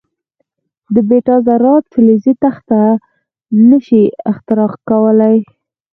[0.93, 2.81] د بیټا ذرات فلزي تخته
[3.69, 5.37] نه شي اختراق کولای.